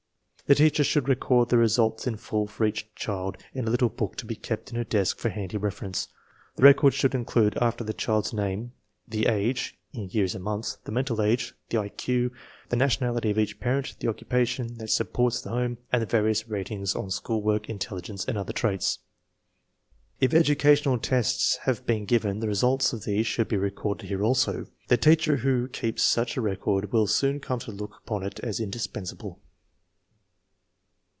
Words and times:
The 0.47 0.55
teacher 0.55 0.83
should 0.83 1.07
record 1.07 1.47
the 1.47 1.57
results 1.57 2.05
in 2.05 2.17
full 2.17 2.45
for 2.45 2.65
each 2.65 2.93
child 2.93 3.37
in 3.53 3.65
a 3.65 3.71
little 3.71 3.87
book 3.87 4.17
to 4.17 4.25
be 4.25 4.35
kept 4.35 4.69
in 4.69 4.75
her 4.75 4.83
desk 4.83 5.17
for 5.17 5.29
handy 5.29 5.55
reference. 5.55 6.09
The 6.57 6.63
record 6.63 6.93
should 6.93 7.15
include, 7.15 7.57
after 7.61 7.85
the 7.85 7.93
child's 7.93 8.33
name, 8.33 8.73
the 9.07 9.27
age 9.27 9.77
(in 9.93 10.09
years 10.09 10.35
and 10.35 10.43
months), 10.43 10.77
the 10.83 10.91
mental 10.91 11.21
age, 11.21 11.53
the 11.69 11.77
I 11.79 11.87
Q, 11.87 12.33
the 12.67 12.75
nationality 12.75 13.31
of 13.31 13.39
each 13.39 13.61
parent, 13.61 13.95
the 14.01 14.09
occupation 14.09 14.77
that 14.79 14.89
supports 14.89 15.39
the 15.41 15.51
home, 15.51 15.77
and 15.89 16.01
the 16.01 16.05
various 16.05 16.45
ratings 16.49 16.95
on 16.97 17.09
school 17.11 17.41
work, 17.41 17.69
intelligence, 17.69 18.25
and 18.25 18.37
other 18.37 18.51
traits. 18.51 18.99
If 20.19 20.31
educa 20.31 20.47
306 20.47 20.51
INTELLIGENCE 20.51 20.51
OP 20.51 20.51
SCHOOL 20.51 20.55
CHILDREN 20.57 20.99
tional 20.99 21.01
tests 21.03 21.55
have 21.63 21.85
been 21.85 22.03
given, 22.05 22.39
the 22.41 22.47
results 22.49 22.91
of 22.91 23.05
these 23.05 23.25
should 23.25 23.47
be 23.47 23.55
recorded 23.55 24.09
here 24.09 24.21
also. 24.21 24.67
The 24.89 24.97
teacher 24.97 25.37
who 25.37 25.69
keeps 25.69 26.03
such 26.03 26.35
a 26.35 26.41
record 26.41 26.91
will 26.91 27.07
soon 27.07 27.39
come 27.39 27.59
to 27.59 27.71
look 27.71 27.95
upon 28.03 28.23
it 28.23 28.41
as 28.41 28.59
indispensable. 28.59 29.39